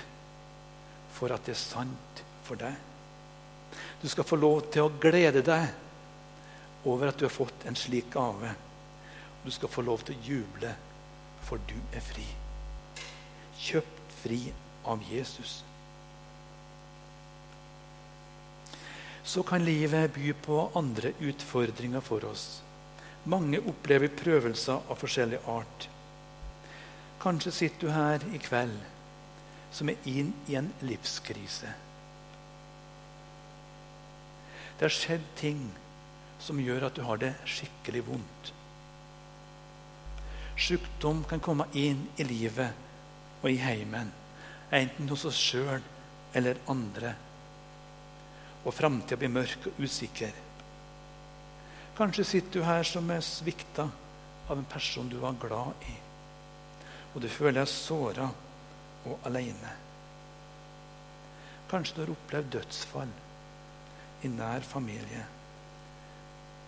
for 1.20 1.36
at 1.36 1.46
det 1.46 1.54
er 1.54 1.62
sant 1.62 2.24
for 2.48 2.58
deg. 2.58 2.74
Du 4.02 4.10
skal 4.10 4.26
få 4.26 4.42
lov 4.42 4.72
til 4.74 4.88
å 4.88 4.96
glede 4.98 5.46
deg 5.46 6.90
over 6.90 7.12
at 7.12 7.22
du 7.22 7.28
har 7.28 7.36
fått 7.36 7.68
en 7.70 7.78
slik 7.78 8.10
gave. 8.18 8.56
Du 9.44 9.52
skal 9.52 9.72
få 9.72 9.84
lov 9.88 10.04
til 10.04 10.18
å 10.18 10.26
juble, 10.26 10.74
for 11.48 11.62
du 11.70 11.78
er 11.96 12.04
fri. 12.04 12.26
Kjøpt 13.60 14.16
fri 14.20 14.40
av 14.90 15.04
Jesus. 15.08 15.62
Så 19.24 19.44
kan 19.46 19.64
livet 19.64 20.14
by 20.16 20.34
på 20.34 20.64
andre 20.76 21.14
utfordringer 21.22 22.04
for 22.04 22.26
oss. 22.26 22.62
Mange 23.30 23.60
opplever 23.62 24.12
prøvelser 24.16 24.90
av 24.90 25.00
forskjellig 25.00 25.42
art. 25.48 25.90
Kanskje 27.20 27.52
sitter 27.52 27.88
du 27.88 27.94
her 27.94 28.24
i 28.34 28.40
kveld 28.42 28.80
som 29.76 29.92
er 29.92 30.08
inn 30.10 30.32
i 30.50 30.56
en 30.58 30.72
livskrise. 30.82 31.74
Det 34.80 34.88
har 34.88 34.96
skjedd 34.96 35.26
ting 35.38 35.66
som 36.40 36.62
gjør 36.64 36.88
at 36.88 36.96
du 36.96 37.04
har 37.04 37.20
det 37.22 37.34
skikkelig 37.44 38.06
vondt. 38.08 38.54
Sykdom 40.60 41.24
kan 41.24 41.40
komme 41.40 41.70
inn 41.80 42.02
i 42.20 42.26
livet 42.28 43.40
og 43.40 43.48
i 43.48 43.58
heimen, 43.62 44.12
enten 44.76 45.08
hos 45.10 45.24
oss 45.30 45.40
sjøl 45.40 45.82
eller 46.36 46.60
andre. 46.70 47.14
Og 48.68 48.76
framtida 48.76 49.18
blir 49.20 49.32
mørk 49.32 49.70
og 49.72 49.80
usikker. 49.80 50.36
Kanskje 51.96 52.28
sitter 52.28 52.60
du 52.60 52.68
her 52.68 52.84
som 52.88 53.08
er 53.12 53.24
svikta 53.24 53.88
av 54.50 54.58
en 54.58 54.68
person 54.68 55.10
du 55.10 55.18
var 55.24 55.40
glad 55.40 55.88
i, 55.88 55.96
og 57.14 57.22
du 57.24 57.30
føler 57.32 57.62
deg 57.62 57.72
såra 57.72 58.28
og 59.08 59.28
aleine. 59.28 59.74
Kanskje 61.72 61.96
du 61.96 62.02
har 62.04 62.16
opplevd 62.16 62.56
dødsfall 62.58 63.12
i 64.26 64.32
nær 64.32 64.66
familie 64.66 65.26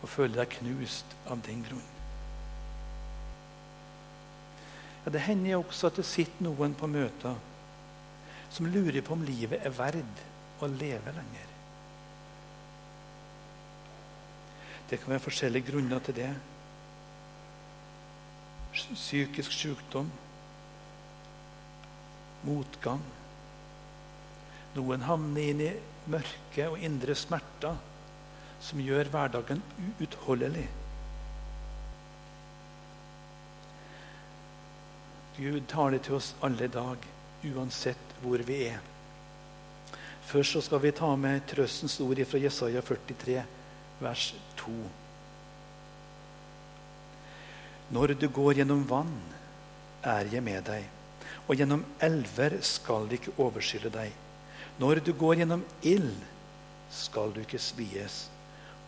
og 0.01 0.10
føler 0.10 0.43
deg 0.43 0.55
knust 0.60 1.17
av 1.29 1.41
den 1.45 1.65
grunn. 1.65 2.00
Ja, 5.05 5.13
det 5.13 5.24
hender 5.25 5.58
også 5.62 5.89
at 5.89 5.98
det 5.98 6.05
sitter 6.05 6.46
noen 6.46 6.75
på 6.77 6.89
møter 6.89 7.39
som 8.51 8.67
lurer 8.67 9.01
på 9.01 9.15
om 9.15 9.24
livet 9.24 9.63
er 9.63 9.74
verd 9.74 10.22
å 10.62 10.67
leve 10.67 11.13
lenger. 11.15 11.48
Det 14.89 15.00
kan 15.00 15.13
være 15.13 15.24
forskjellige 15.24 15.70
grunner 15.72 16.03
til 16.03 16.17
det. 16.17 16.31
Psykisk 18.75 19.55
sykdom, 19.55 20.10
motgang. 22.43 23.03
Noen 24.75 25.08
havner 25.08 25.48
inn 25.53 25.63
i 25.63 25.72
mørke 26.12 26.67
og 26.74 26.84
indre 26.84 27.15
smerter 27.15 27.79
som 28.62 28.84
gjør 28.84 29.10
hverdagen 29.13 29.63
uutholdelig. 30.01 30.67
Gud 35.38 35.68
tar 35.68 35.92
det 35.94 36.04
til 36.06 36.18
oss 36.20 36.34
alle 36.44 36.68
i 36.68 36.72
dag, 36.72 37.06
uansett 37.54 38.16
hvor 38.22 38.44
vi 38.48 38.58
er. 38.70 38.80
Først 40.28 40.56
så 40.56 40.62
skal 40.64 40.82
vi 40.84 40.94
ta 40.96 41.10
med 41.20 41.46
trøstens 41.50 42.00
ord 42.04 42.22
fra 42.28 42.40
Jesaja 42.40 42.82
43, 42.82 43.44
vers 44.00 44.26
2. 44.64 44.74
Når 47.92 48.16
du 48.20 48.28
går 48.32 48.62
gjennom 48.62 48.84
vann, 48.88 49.16
er 50.04 50.30
jeg 50.32 50.44
med 50.44 50.64
deg, 50.68 50.86
og 51.48 51.56
gjennom 51.60 51.84
elver 52.00 52.60
skal 52.66 53.10
det 53.10 53.20
ikke 53.20 53.38
overskylle 53.44 53.92
deg. 53.92 54.14
Når 54.80 55.04
du 55.06 55.12
går 55.14 55.42
gjennom 55.42 55.66
ild, 55.84 56.14
skal 56.92 57.34
du 57.36 57.44
ikke 57.44 57.60
svies 57.60 58.26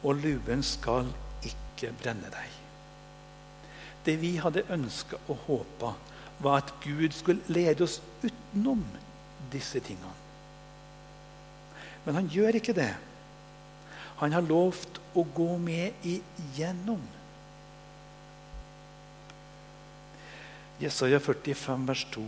og 0.04 0.20
luen 0.20 0.64
skal 0.64 1.08
ikke 1.48 1.94
brenne 2.02 2.30
deg. 2.32 2.60
Det 4.04 4.18
vi 4.20 4.36
hadde 4.44 4.66
ønska 4.74 5.20
og 5.32 5.46
håpa, 5.48 5.94
var 6.44 6.62
at 6.62 6.74
Gud 6.84 7.16
skulle 7.16 7.42
lede 7.48 7.86
oss 7.86 8.02
utenom 8.24 8.84
disse 9.54 9.80
tingene. 9.84 10.12
Men 12.04 12.20
han 12.20 12.30
gjør 12.32 12.60
ikke 12.60 12.76
det. 12.76 12.92
Han 14.20 14.36
har 14.36 14.46
lovt 14.46 15.00
å 15.16 15.24
gå 15.36 15.50
med 15.62 16.06
igjennom. 16.08 17.02
Jesaja 20.84 21.20
45, 21.24 21.86
vers 21.88 22.04
2. 22.12 22.24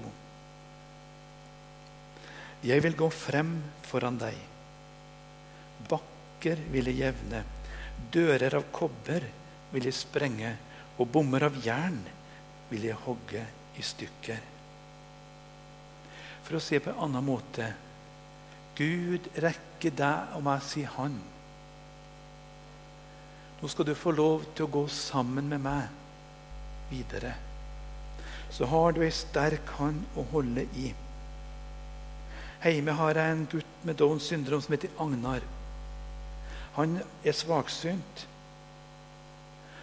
Jeg 2.66 2.84
vil 2.86 2.96
gå 2.98 3.10
frem 3.14 3.58
foran 3.86 4.18
deg. 4.22 4.38
Bakker 5.92 6.62
vil 6.72 6.90
jeg 6.90 7.04
jevne, 7.04 7.44
dører 8.14 8.56
av 8.58 8.70
kobber 8.74 9.28
vil 9.74 9.90
jeg 9.90 9.98
sprenge, 9.98 10.56
og 10.96 11.12
bommer 11.12 11.44
av 11.50 11.58
jern 11.66 12.00
vil 12.72 12.88
jeg 12.88 13.04
hogge 13.04 13.44
i 13.79 13.86
stykker. 13.86 14.44
For 16.46 16.58
å 16.58 16.63
se 16.63 16.79
på 16.79 16.91
en 16.94 17.01
annen 17.08 17.25
måte 17.25 17.72
Gud 18.75 19.29
rekker 19.39 19.96
deg 19.96 20.36
og 20.36 20.44
meg, 20.46 20.62
sier 20.67 20.91
han. 20.98 21.15
Nå 23.62 23.72
skal 23.72 23.88
du 23.88 23.96
få 23.96 24.12
lov 24.12 24.44
til 24.53 24.67
å 24.67 24.74
gå 24.75 24.86
sammen 24.91 25.48
med 25.50 25.63
meg 25.63 26.91
videre 26.91 27.34
så 28.55 28.65
har 28.65 28.94
du 28.96 29.01
ei 29.03 29.12
sterk 29.12 29.74
hånd 29.79 30.15
å 30.15 30.24
holde 30.32 30.63
i. 30.79 30.91
Hjemme 32.65 32.96
har 32.98 33.17
jeg 33.20 33.34
en 33.34 33.44
gutt 33.51 33.84
med 33.86 33.98
Downs 34.00 34.29
syndrom 34.29 34.62
som 34.63 34.74
heter 34.74 34.94
Agnar. 35.01 35.44
Han 36.77 36.96
er 37.03 37.36
svaksynt. 37.36 38.24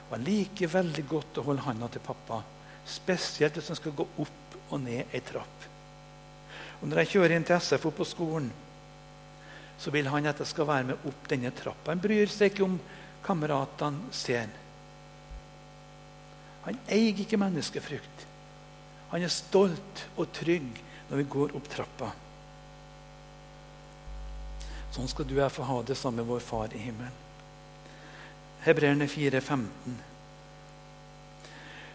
Og 0.08 0.16
han 0.16 0.24
liker 0.26 0.72
veldig 0.72 1.04
godt 1.08 1.38
å 1.38 1.44
holde 1.46 1.66
handa 1.66 1.90
til 1.92 2.02
pappa. 2.04 2.40
Spesielt 2.88 3.56
hvis 3.56 3.70
han 3.72 3.78
skal 3.78 3.94
gå 3.96 4.06
opp 4.24 4.56
og 4.72 4.80
ned 4.82 5.12
ei 5.12 5.20
trapp. 5.24 5.68
Og 6.80 6.88
Når 6.88 7.02
jeg 7.02 7.12
kjører 7.14 7.36
inn 7.36 7.46
til 7.46 7.60
SFO 7.60 7.92
på 7.94 8.06
skolen, 8.08 8.50
så 9.78 9.90
vil 9.90 10.08
han 10.10 10.26
at 10.30 10.38
jeg 10.38 10.50
skal 10.50 10.66
være 10.66 10.88
med 10.90 11.06
opp 11.08 11.28
denne 11.30 11.50
trappa. 11.54 11.90
Han 11.90 12.02
bryr 12.02 12.30
seg 12.30 12.52
ikke 12.52 12.66
om 12.66 12.76
kameratene 13.26 14.14
ser. 14.14 14.50
Han 16.66 16.78
eier 16.86 17.18
ikke 17.18 17.40
menneskefrykt. 17.40 18.26
Han 19.10 19.22
er 19.26 19.32
stolt 19.32 20.04
og 20.16 20.30
trygg 20.34 20.78
når 21.08 21.22
vi 21.22 21.30
går 21.34 21.56
opp 21.58 21.66
trappa. 21.70 22.12
Sånn 24.92 25.08
skal 25.10 25.26
du 25.26 25.34
og 25.38 25.42
jeg 25.42 25.54
få 25.54 25.66
ha 25.66 25.82
det 25.88 25.96
sammen 25.98 26.22
med 26.22 26.30
vår 26.30 26.42
Far 26.44 26.74
i 26.76 26.80
himmelen. 26.80 27.18
Hebreerne 28.62 29.08
4, 29.10 29.40
15. 29.40 30.11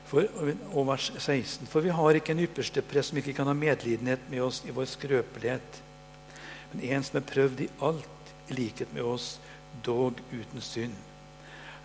For, 0.07 0.27
og 0.71 0.87
vers 0.87 1.09
16. 1.17 1.67
For 1.67 1.83
vi 1.83 1.91
har 1.91 2.15
ikke 2.15 2.31
en 2.31 2.45
ypperste 2.45 2.83
prest 2.85 3.11
som 3.11 3.19
ikke 3.19 3.35
kan 3.35 3.49
ha 3.49 3.55
medlidenhet 3.57 4.29
med 4.31 4.45
oss 4.45 4.61
i 4.63 4.75
vår 4.75 4.87
skrøpelighet, 4.93 5.81
men 6.71 6.85
en 6.87 7.03
som 7.03 7.19
er 7.19 7.27
prøvd 7.27 7.63
i 7.65 7.69
alt 7.83 8.31
i 8.47 8.55
likhet 8.55 8.93
med 8.95 9.03
oss, 9.03 9.37
dog 9.83 10.19
uten 10.31 10.63
synd. 10.63 10.95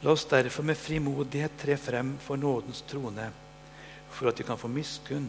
La 0.02 0.14
oss 0.14 0.24
derfor 0.30 0.66
med 0.66 0.78
frimodighet 0.78 1.58
tre 1.58 1.76
frem 1.78 2.16
for 2.22 2.38
nådens 2.38 2.82
trone 2.90 3.28
for 4.12 4.28
at 4.28 4.38
vi 4.38 4.46
kan 4.46 4.58
få 4.58 4.68
miskunn 4.68 5.28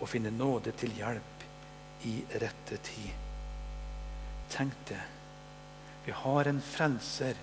og 0.00 0.08
finne 0.08 0.30
nåde 0.34 0.72
til 0.78 0.94
hjelp 0.98 1.46
i 2.08 2.14
rette 2.42 2.78
tid. 2.86 3.10
Tenk 4.52 4.74
det. 4.88 5.00
Vi 6.04 6.14
har 6.16 6.48
en 6.48 6.60
frelser 6.62 7.38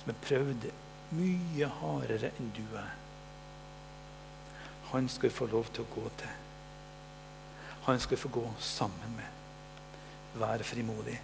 som 0.00 0.10
er 0.10 0.20
prøvd 0.26 0.68
mye 1.14 1.70
hardere 1.80 2.32
enn 2.38 2.50
du 2.56 2.64
er. 2.74 3.03
Han 4.94 5.08
skal 5.10 5.32
få 5.34 5.48
lov 5.50 5.66
til 5.74 5.82
å 5.82 5.90
gå 5.90 6.08
til. 6.20 6.34
Han 7.84 7.98
skal 8.00 8.20
få 8.20 8.28
gå 8.32 8.44
sammen 8.62 9.16
med. 9.18 9.40
Vær 10.38 10.62
frimodig. 10.62 11.16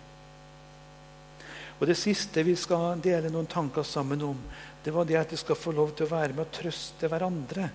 Og 1.78 1.86
Det 1.86 1.96
siste 1.96 2.42
vi 2.44 2.56
skal 2.58 2.98
dele 3.00 3.30
noen 3.30 3.46
tanker 3.48 3.86
sammen 3.86 4.20
om, 4.26 4.40
det 4.82 4.92
var 4.92 5.06
det 5.06 5.16
at 5.20 5.30
vi 5.32 5.38
skal 5.38 5.56
få 5.56 5.72
lov 5.72 5.94
til 5.94 6.08
å 6.08 6.12
være 6.12 6.34
med 6.34 6.48
og 6.48 6.52
trøste 6.58 7.08
hverandre 7.08 7.70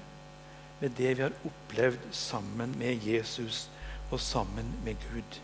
med 0.82 0.94
det 1.00 1.16
vi 1.16 1.24
har 1.24 1.40
opplevd 1.48 2.12
sammen 2.14 2.76
med 2.78 3.08
Jesus 3.08 3.66
og 4.12 4.20
sammen 4.22 4.76
med 4.84 5.00
Gud. 5.08 5.40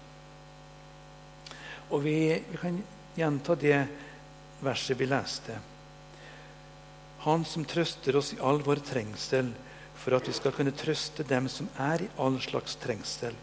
Og 1.96 2.04
vi, 2.04 2.16
vi 2.52 2.60
kan 2.60 2.84
gjenta 3.16 3.56
det 3.56 3.80
verset 4.62 5.00
vi 5.00 5.08
leste. 5.10 5.58
Han 7.26 7.46
som 7.46 7.66
trøster 7.66 8.20
oss 8.20 8.36
i 8.36 8.42
all 8.44 8.62
vår 8.66 8.84
trengsel, 8.86 9.54
for 10.02 10.18
at 10.18 10.28
vi 10.28 10.34
skal 10.34 10.54
kunne 10.56 10.74
trøste 10.74 11.26
dem 11.28 11.48
som 11.52 11.70
er 11.80 12.06
i 12.06 12.10
all 12.22 12.40
slags 12.42 12.78
trengsel, 12.82 13.36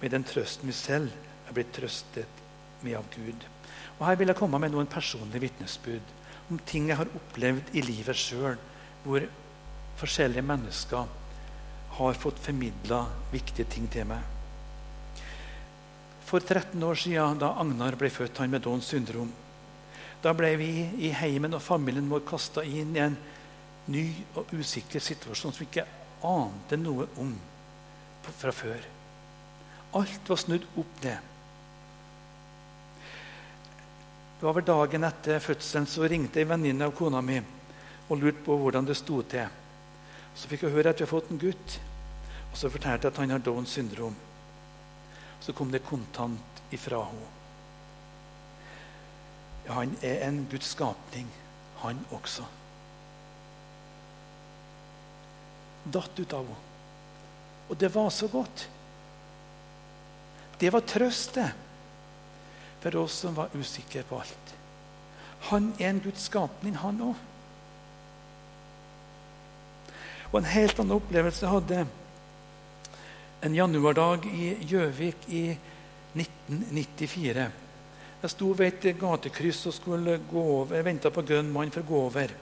med 0.00 0.12
den 0.12 0.26
trøsten 0.26 0.68
vi 0.68 0.76
selv 0.76 1.10
er 1.48 1.56
blitt 1.56 1.72
trøstet 1.74 2.42
med 2.84 2.98
av 2.98 3.08
Gud. 3.14 3.46
Og 3.98 4.06
Her 4.06 4.18
vil 4.20 4.30
jeg 4.30 4.38
komme 4.38 4.60
med 4.60 4.74
noen 4.74 4.90
personlige 4.90 5.46
vitnesbyrd 5.46 6.14
om 6.50 6.60
ting 6.68 6.90
jeg 6.90 7.00
har 7.00 7.10
opplevd 7.18 7.72
i 7.74 7.82
livet 7.82 8.18
sjøl, 8.18 8.58
hvor 9.02 9.24
forskjellige 9.98 10.44
mennesker 10.46 11.06
har 11.96 12.18
fått 12.20 12.42
formidla 12.44 13.06
viktige 13.32 13.66
ting 13.72 13.88
til 13.90 14.06
meg. 14.10 14.22
For 16.26 16.42
13 16.42 16.82
år 16.82 16.98
siden, 16.98 17.38
da 17.40 17.54
Agnar 17.58 17.96
ble 17.98 18.10
født, 18.10 18.38
han 18.42 18.52
med 18.52 18.64
Downs 18.66 18.90
syndrom, 18.90 19.30
da 20.22 20.32
ble 20.34 20.52
vi 20.58 20.70
i 21.06 21.12
heimen 21.14 21.54
og 21.54 21.62
familien 21.62 22.08
vår 22.10 22.24
kasta 22.26 22.64
inn 22.66 22.96
i 22.96 23.02
en 23.04 23.16
ny 23.92 24.06
og 24.34 24.52
usikker 24.56 25.02
situasjon 25.02 25.54
som 25.54 25.62
vi 25.62 25.68
ikke 25.68 25.86
ante 26.26 26.78
noe 26.80 27.06
om 27.22 27.32
fra 28.26 28.52
før. 28.52 28.82
Alt 29.96 30.28
var 30.28 30.40
snudd 30.40 30.64
opp 30.76 31.02
ned. 31.04 31.32
Det 34.36 34.44
var 34.44 34.56
vel 34.58 34.66
Dagen 34.68 35.06
etter 35.08 35.40
fødselen 35.40 35.86
så 35.88 36.08
ringte 36.10 36.42
ei 36.42 36.48
venninne 36.48 36.88
av 36.88 36.96
kona 36.96 37.22
mi 37.24 37.38
og 38.10 38.18
lurte 38.20 38.42
på 38.44 38.56
hvordan 38.60 38.84
det 38.86 38.98
sto 38.98 39.22
til. 39.24 39.46
Så 40.36 40.50
fikk 40.50 40.66
jeg 40.66 40.74
høre 40.74 40.92
at 40.92 41.00
vi 41.00 41.06
har 41.06 41.12
fått 41.12 41.30
en 41.32 41.40
gutt. 41.40 41.78
Og 42.50 42.58
Så 42.58 42.70
fortalte 42.72 43.08
jeg 43.08 43.12
at 43.14 43.18
han 43.20 43.30
har 43.30 43.38
Downs 43.38 43.72
syndrom. 43.72 44.14
Så 45.40 45.52
kom 45.52 45.72
det 45.72 45.84
kontant 45.84 46.62
ifra 46.72 47.02
henne. 47.04 47.32
Han 49.68 49.96
er 50.02 50.28
en 50.28 50.46
Guds 50.50 50.68
skapning, 50.76 51.26
han 51.82 51.98
også. 52.14 52.44
Datt 55.92 56.18
ut 56.18 56.32
av 56.32 56.46
henne. 56.46 56.62
Og 57.66 57.78
det 57.78 57.88
var 57.94 58.10
så 58.14 58.28
godt. 58.30 58.68
Det 60.58 60.70
var 60.72 60.84
trøst, 60.86 61.38
for 62.80 62.96
oss 63.02 63.16
som 63.24 63.34
var 63.34 63.54
usikre 63.58 64.04
på 64.06 64.20
alt. 64.20 64.52
Han 65.50 65.72
er 65.78 65.90
en 65.90 66.02
Guds 66.04 66.28
skapning, 66.30 66.76
han 66.78 67.02
òg. 67.10 67.24
Og 70.32 70.38
en 70.40 70.50
helt 70.50 70.78
annen 70.78 70.96
opplevelse 70.96 71.50
hadde 71.50 71.84
en 73.46 73.54
januardag 73.54 74.26
i 74.30 74.54
Gjøvik 74.66 75.28
i 75.28 75.44
1994. 76.16 77.46
Jeg 78.22 78.32
sto 78.32 78.48
ved 78.56 78.72
et 78.72 78.98
gatekryss 78.98 79.66
og 79.68 79.76
skulle 79.76 80.16
gå 80.30 80.42
over, 80.42 80.78
jeg 80.78 80.86
venta 80.86 81.12
på 81.12 81.24
grønn 81.26 81.52
mann 81.52 81.70
for 81.74 81.84
å 81.84 81.90
gå 81.90 82.02
over. 82.08 82.32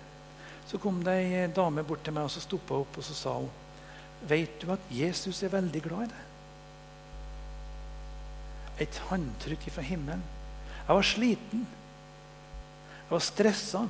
Så 0.69 0.81
kom 0.81 1.03
det 1.05 1.15
ei 1.21 1.47
dame 1.53 1.85
bort 1.85 2.05
til 2.05 2.15
meg 2.17 2.29
og 2.29 2.33
så 2.33 2.43
stoppa 2.43 2.79
opp 2.81 2.99
og 2.99 3.05
så 3.05 3.17
sa 3.17 3.35
hun, 3.37 3.51
Vet 4.25 4.63
du 4.63 4.71
at 4.73 4.85
Jesus 4.89 5.43
er 5.45 5.53
veldig 5.53 5.83
glad 5.85 6.07
i 6.07 6.13
deg? 6.15 6.23
Et 8.87 9.01
håndtrykk 9.11 9.67
fra 9.75 9.85
himmelen. 9.85 10.23
Jeg 10.87 10.97
var 10.97 11.07
sliten. 11.07 11.67
Jeg 13.05 13.11
var 13.11 13.23
stressa. 13.23 13.83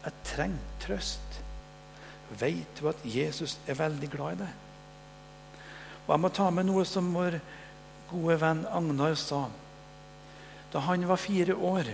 Jeg 0.00 0.24
trengte 0.32 0.80
trøst. 0.86 1.40
Vet 2.40 2.80
du 2.80 2.88
at 2.88 3.04
Jesus 3.04 3.58
er 3.68 3.78
veldig 3.78 4.10
glad 4.10 4.38
i 4.38 4.42
deg? 4.44 4.66
Og 6.06 6.12
Jeg 6.14 6.22
må 6.24 6.30
ta 6.34 6.48
med 6.50 6.66
noe 6.66 6.84
som 6.88 7.12
vår 7.14 7.36
gode 8.10 8.36
venn 8.40 8.64
Agnar 8.66 9.14
sa. 9.20 9.44
Da 10.72 10.82
han 10.88 11.06
var 11.06 11.20
fire 11.20 11.54
år, 11.54 11.92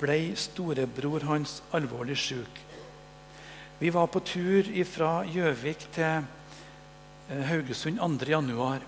ble 0.00 0.34
storebror 0.38 1.26
hans 1.28 1.60
alvorlig 1.74 2.16
syk. 2.18 2.60
Vi 3.78 3.90
var 3.90 4.06
på 4.06 4.22
tur 4.22 4.68
fra 4.86 5.24
Gjøvik 5.26 5.88
til 5.94 6.22
eh, 7.28 7.44
Haugesund 7.48 7.98
2. 7.98 8.28
januar. 8.30 8.84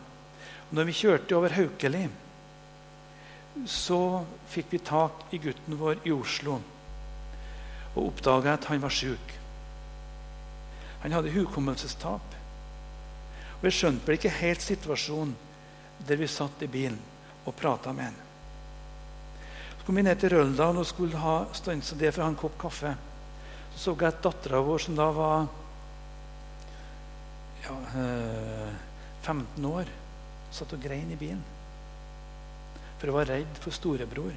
Når 0.70 0.86
vi 0.88 0.94
kjørte 0.94 1.36
over 1.36 1.54
Haukeli, 1.54 2.04
så 3.66 4.24
fikk 4.50 4.72
vi 4.74 4.82
tak 4.82 5.26
i 5.34 5.38
gutten 5.42 5.78
vår 5.78 6.00
i 6.06 6.14
Oslo 6.14 6.58
og 7.94 8.08
oppdaga 8.08 8.56
at 8.56 8.66
han 8.70 8.82
var 8.82 8.94
syk. 8.94 9.34
Han 11.04 11.14
hadde 11.14 11.34
hukommelsestap. 11.34 12.34
Og 13.60 13.66
Jeg 13.68 13.76
skjønte 13.78 14.06
vel 14.06 14.18
ikke 14.18 14.34
helt 14.40 14.62
situasjonen 14.64 15.34
der 16.08 16.18
vi 16.18 16.28
satt 16.28 16.62
i 16.66 16.70
bilen 16.70 16.98
og 17.44 17.54
prata 17.56 17.92
med 17.94 18.10
han. 18.10 18.23
Så 19.84 19.90
kom 19.90 19.98
vi 20.00 20.02
ned 20.06 20.16
til 20.16 20.32
Røldal 20.32 20.78
og 20.80 20.86
skulle 20.88 21.18
ha 21.20 21.42
stansa 21.52 21.92
det 22.00 22.14
for 22.14 22.22
å 22.22 22.24
ha 22.24 22.32
en 22.32 22.38
kopp 22.40 22.54
kaffe. 22.56 22.94
Så 23.74 23.82
så 23.82 23.92
jeg 24.00 24.08
at 24.08 24.22
dattera 24.24 24.62
vår, 24.64 24.78
som 24.80 24.96
da 24.96 25.10
var 25.12 25.44
ja, 27.66 27.76
15 29.26 29.44
eh, 29.44 29.68
år, 29.68 29.92
satt 30.48 30.72
og 30.72 30.80
grein 30.80 31.12
i 31.12 31.20
bilen. 31.20 31.44
for 32.96 33.12
å 33.12 33.18
være 33.18 33.34
redd 33.34 33.58
for 33.60 33.76
storebror. 33.76 34.32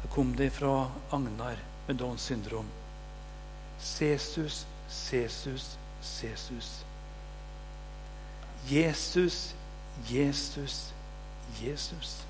Da 0.00 0.08
kom 0.08 0.32
det 0.36 0.48
fra 0.56 0.88
Agnar 1.12 1.60
med 1.84 1.96
Downs 2.00 2.24
syndrom. 2.24 2.70
Sesus, 3.78 4.64
Sesus, 4.88 5.76
Sesus. 6.00 6.84
Jesus, 8.70 9.52
Jesus, 10.08 10.92
Jesus. 11.60 12.22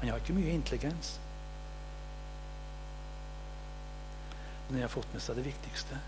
Han 0.00 0.10
har 0.10 0.20
ikke 0.20 0.36
mye 0.36 0.54
intelligens. 0.54 1.16
Men 4.66 4.76
han 4.76 4.84
har 4.86 4.92
fått 4.92 5.12
med 5.14 5.22
seg 5.22 5.38
det 5.38 5.46
viktigste. 5.46 5.98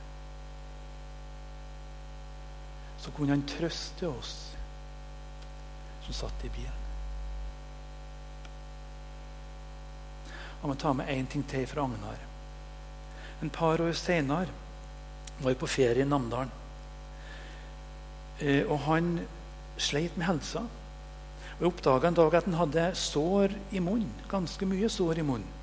Så 2.98 3.14
kunne 3.14 3.37
han 3.37 3.46
trøste 3.48 4.11
oss 4.11 4.35
som 6.05 6.16
satt 6.16 6.44
i 6.44 6.53
bilen. 6.53 6.85
Jeg 10.59 10.66
må 10.66 10.74
ta 10.74 10.92
med 10.96 11.11
én 11.12 11.29
ting 11.31 11.44
til 11.46 11.66
fra 11.70 11.85
Agnar. 11.87 12.24
En 13.42 13.51
par 13.55 13.81
år 13.81 13.94
seinere 13.94 14.51
var 15.38 15.53
jeg 15.53 15.61
på 15.61 15.70
ferie 15.70 16.03
i 16.03 16.09
Namdalen. 16.09 16.51
Eh, 18.40 18.64
og 18.66 18.81
han 18.88 19.12
sleit 19.79 20.16
med 20.18 20.27
helsa. 20.27 20.64
Og 21.59 21.64
Jeg 21.64 21.73
oppdaga 21.73 22.09
en 22.09 22.14
dag 22.14 22.35
at 22.38 22.44
han 22.47 22.55
hadde 22.55 22.83
sår 22.94 23.55
i 23.75 23.81
munnen. 23.83 24.12
Ganske 24.31 24.66
mye 24.66 24.88
sår 24.88 25.18
i 25.18 25.27
munnen. 25.27 25.55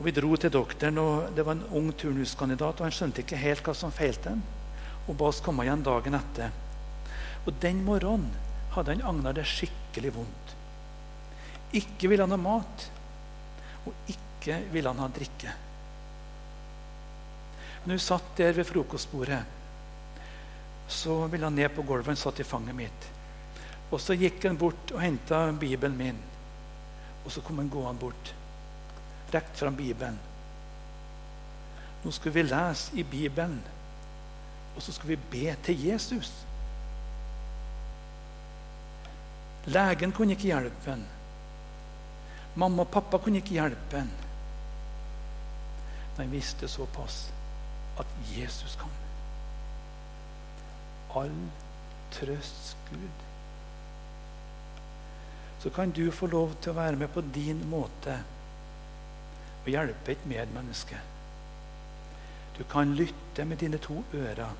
Og 0.00 0.04
Vi 0.04 0.10
dro 0.10 0.34
til 0.36 0.50
doktoren, 0.50 0.98
og 0.98 1.30
det 1.36 1.44
var 1.46 1.54
en 1.54 1.68
ung 1.70 1.92
turnuskandidat. 1.94 2.80
og 2.80 2.86
Han 2.86 2.90
skjønte 2.90 3.22
ikke 3.22 3.38
helt 3.38 3.62
hva 3.62 3.74
som 3.74 3.94
feilte 3.94 4.34
ham, 4.34 4.42
og 5.06 5.16
ba 5.16 5.30
oss 5.30 5.40
komme 5.40 5.62
igjen 5.62 5.86
dagen 5.86 6.18
etter. 6.18 6.50
Og 7.46 7.54
Den 7.60 7.84
morgenen 7.84 8.34
hadde 8.74 8.96
han 8.96 9.06
Agnar 9.06 9.32
det 9.32 9.46
skikkelig 9.46 10.14
vondt. 10.16 10.56
Ikke 11.72 12.10
ville 12.10 12.26
han 12.26 12.34
ha 12.34 12.40
mat, 12.40 12.90
og 13.86 14.10
ikke 14.10 14.58
ville 14.72 14.90
han 14.90 14.98
ha 14.98 15.08
drikke. 15.08 15.54
Når 17.84 17.94
vi 17.94 18.02
satt 18.02 18.36
der 18.36 18.52
ved 18.52 18.66
frokostbordet, 18.66 19.42
så 20.88 21.26
ville 21.30 21.46
han 21.46 21.54
ned 21.54 21.70
på 21.70 21.82
gulvet. 21.86 22.10
Han 22.10 22.16
satt 22.16 22.40
i 22.40 22.48
fanget 22.48 22.74
mitt. 22.74 23.13
Og 23.90 24.00
så 24.00 24.16
gikk 24.18 24.44
han 24.48 24.58
bort 24.58 24.92
og 24.94 25.02
henta 25.02 25.46
Bibelen 25.58 25.96
min. 25.98 26.22
Og 27.24 27.32
så 27.32 27.42
kom 27.44 27.58
han 27.58 27.72
gående 27.72 28.00
bort, 28.00 28.34
Rekt 29.34 29.58
fram 29.58 29.76
Bibelen. 29.76 30.18
Nå 32.04 32.10
skulle 32.12 32.34
vi 32.34 32.42
lese 32.42 32.92
i 33.00 33.02
Bibelen, 33.02 33.62
og 34.76 34.82
så 34.82 34.92
skulle 34.92 35.16
vi 35.16 35.30
be 35.32 35.56
til 35.64 35.86
Jesus. 35.88 36.30
Legen 39.66 40.12
kunne 40.12 40.36
ikke 40.36 40.50
hjelpe 40.52 40.90
ham. 40.90 41.02
Mamma 42.54 42.84
og 42.84 42.92
pappa 42.92 43.18
kunne 43.18 43.40
ikke 43.40 43.56
hjelpe 43.56 43.98
ham. 43.98 44.12
Men 46.14 46.26
han 46.26 46.32
visste 46.32 46.68
såpass 46.68 47.32
at 47.98 48.06
Jesus 48.36 48.76
kan. 48.78 48.92
All 51.16 51.34
trøsts 52.12 52.76
Gud 52.90 53.23
så 55.64 55.70
kan 55.70 55.90
du 55.90 56.10
få 56.12 56.26
lov 56.28 56.50
til 56.60 56.74
å 56.74 56.76
være 56.76 56.98
med 57.00 57.08
på 57.08 57.22
din 57.32 57.62
måte 57.70 58.18
og 59.62 59.68
hjelpe 59.72 60.12
et 60.12 60.24
medmenneske. 60.28 60.98
Du 62.58 62.66
kan 62.68 62.90
lytte 62.92 63.46
med 63.48 63.62
dine 63.62 63.78
to 63.80 64.02
ører 64.12 64.50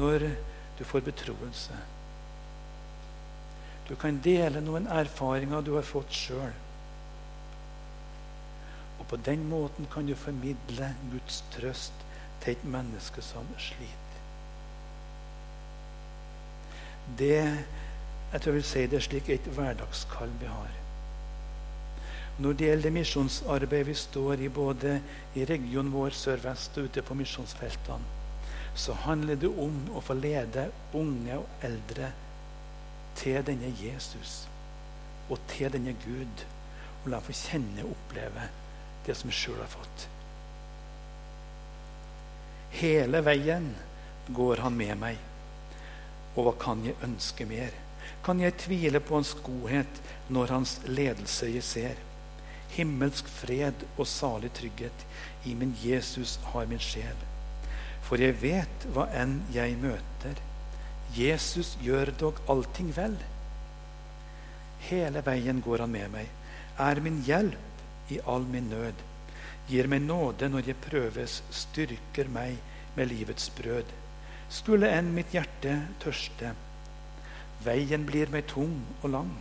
når 0.00 0.24
du 0.78 0.80
får 0.88 1.04
betroelse. 1.10 1.76
Du 3.90 3.92
kan 4.00 4.22
dele 4.24 4.62
noen 4.64 4.88
erfaringer 4.88 5.60
du 5.60 5.74
har 5.74 5.84
fått 5.84 6.16
sjøl. 6.16 6.56
Og 8.96 9.04
på 9.12 9.18
den 9.28 9.44
måten 9.50 9.90
kan 9.92 10.08
du 10.08 10.14
formidle 10.16 10.88
Guds 11.12 11.42
trøst 11.52 12.00
til 12.40 12.56
et 12.56 12.64
menneske 12.64 13.20
som 13.20 13.44
sliter. 13.60 14.24
Det 17.20 17.44
jeg 18.32 18.40
tror 18.40 18.52
jeg 18.52 18.58
vil 18.60 18.68
si 18.68 18.84
det 18.86 19.02
slik 19.02 19.28
et 19.34 19.48
hverdagskall 19.56 20.30
vi 20.40 20.46
har. 20.50 20.76
Når 22.40 22.56
det 22.56 22.68
gjelder 22.68 22.94
misjonsarbeid 22.94 23.84
vi 23.84 23.94
står 23.94 24.44
i 24.44 24.48
både 24.48 24.94
i 25.36 25.44
regionen 25.44 25.92
vår 25.92 26.14
sør-vest 26.16 26.78
og 26.78 26.88
ute 26.88 27.02
på 27.04 27.16
misjonsfeltene, 27.18 28.16
så 28.74 28.94
handler 29.04 29.36
det 29.36 29.50
om 29.50 29.82
å 29.92 30.00
få 30.00 30.14
lede 30.14 30.68
unge 30.96 31.40
og 31.40 31.66
eldre 31.66 32.12
til 33.18 33.42
denne 33.44 33.72
Jesus 33.82 34.44
og 35.28 35.42
til 35.50 35.72
denne 35.74 35.92
Gud. 36.06 36.46
Og 37.02 37.10
la 37.10 37.18
dem 37.18 37.26
få 37.26 37.36
kjenne 37.36 37.84
og 37.84 37.92
oppleve 37.96 38.46
det 39.06 39.16
som 39.18 39.30
vi 39.30 39.36
sjøl 39.36 39.58
har 39.60 39.70
fått. 39.72 40.06
Hele 42.78 43.20
veien 43.26 43.72
går 44.30 44.62
han 44.64 44.76
med 44.78 44.96
meg. 45.00 45.20
Og 46.36 46.46
hva 46.46 46.56
kan 46.60 46.84
jeg 46.86 46.98
ønske 47.04 47.46
mer? 47.48 47.74
Kan 48.24 48.40
jeg 48.42 48.58
tvile 48.60 49.00
på 49.00 49.16
hans 49.18 49.32
godhet 49.44 50.00
når 50.28 50.54
hans 50.56 50.76
ledelse 50.86 51.48
jeg 51.50 51.66
ser. 51.66 51.98
Himmelsk 52.74 53.28
fred 53.40 53.84
og 53.96 54.06
salig 54.06 54.52
trygghet 54.54 55.06
i 55.48 55.56
min 55.58 55.74
Jesus 55.82 56.38
har 56.52 56.68
min 56.70 56.82
sjel. 56.82 57.26
For 58.06 58.20
jeg 58.22 58.38
vet 58.42 58.86
hva 58.94 59.08
enn 59.16 59.40
jeg 59.54 59.76
møter, 59.80 60.38
Jesus 61.16 61.74
gjør 61.82 62.12
dog 62.18 62.38
allting 62.50 62.92
vel. 62.94 63.16
Hele 64.86 65.22
veien 65.26 65.60
går 65.64 65.84
han 65.84 65.92
med 65.92 66.12
meg, 66.12 66.28
er 66.80 67.00
min 67.02 67.20
hjelp 67.26 68.12
i 68.14 68.20
all 68.26 68.46
min 68.46 68.70
nød. 68.70 69.06
Gir 69.70 69.86
meg 69.90 70.02
nåde 70.06 70.48
når 70.50 70.70
jeg 70.70 70.82
prøves, 70.82 71.40
styrker 71.54 72.30
meg 72.32 72.56
med 72.96 73.10
livets 73.10 73.50
brød. 73.58 73.90
Skulle 74.50 74.90
enn 74.90 75.12
mitt 75.14 75.34
hjerte 75.34 75.76
tørste, 76.02 76.54
Veien 77.64 78.06
blir 78.08 78.30
meg 78.32 78.46
tung 78.48 78.78
og 79.02 79.10
lang. 79.12 79.32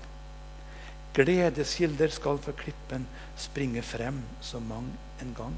Gledeskilder 1.16 2.12
skal 2.14 2.38
fra 2.44 2.54
klippen 2.54 3.06
springe 3.40 3.82
frem 3.86 4.20
så 4.46 4.60
mang 4.60 4.90
en 5.24 5.32
gang. 5.38 5.56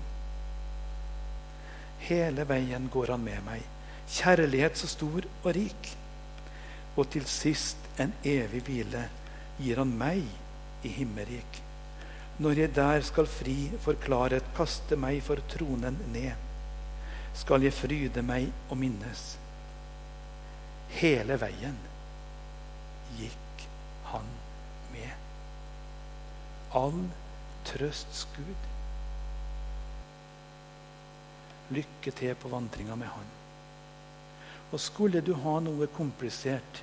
Hele 2.06 2.46
veien 2.50 2.88
går 2.94 3.14
han 3.14 3.26
med 3.26 3.42
meg, 3.46 3.66
kjærlighet 4.10 4.80
så 4.80 4.90
stor 4.90 5.28
og 5.44 5.50
rik. 5.58 5.92
Og 6.98 7.10
til 7.14 7.28
sist 7.30 7.82
en 8.02 8.14
evig 8.28 8.64
hvile 8.68 9.04
gir 9.60 9.82
han 9.82 9.92
meg 9.98 10.24
i 10.86 10.94
himmelrik. 10.96 11.62
Når 12.42 12.64
jeg 12.64 12.76
der 12.76 13.06
skal 13.06 13.30
fri 13.30 13.58
for 13.84 14.00
klarhet, 14.02 14.48
kaste 14.58 14.98
meg 14.98 15.22
for 15.26 15.42
tronen 15.52 16.00
ned, 16.14 16.34
skal 17.38 17.64
jeg 17.64 17.76
fryde 17.76 18.24
meg 18.26 18.50
og 18.70 18.80
minnes. 18.82 19.36
Hele 20.98 21.38
veien 21.40 21.78
gikk 23.20 23.66
han 24.12 24.28
med. 24.92 25.12
All 26.78 27.04
trøsts 27.68 28.28
Gud. 28.36 28.70
Lykke 31.72 32.12
til 32.12 32.36
på 32.36 32.52
vandringa 32.52 32.96
med 33.00 33.08
Han. 33.08 33.28
Og 34.72 34.80
skulle 34.80 35.22
du 35.24 35.34
ha 35.44 35.60
noe 35.64 35.88
komplisert 35.92 36.82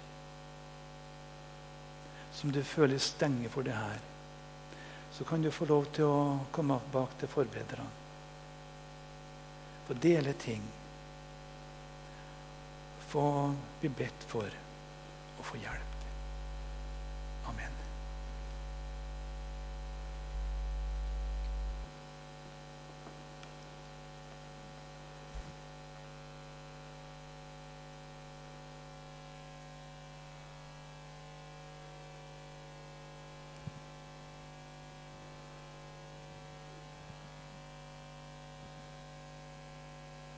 som 2.38 2.52
du 2.52 2.60
føler 2.62 3.00
stenger 3.02 3.50
for 3.50 3.66
det 3.66 3.74
her, 3.74 3.98
så 5.12 5.24
kan 5.24 5.42
du 5.42 5.50
få 5.50 5.66
lov 5.66 5.88
til 5.96 6.06
å 6.06 6.20
komme 6.54 6.76
bak 6.92 7.16
til 7.18 7.32
forbedrerne. 7.32 7.88
Få 9.88 9.96
dele 9.98 10.36
ting. 10.38 10.62
Få 13.08 13.24
bli 13.80 13.88
bedt 13.88 14.26
for 14.30 14.46
å 14.46 15.46
få 15.50 15.58
hjelp. 15.58 15.97
Amen. 17.48 17.77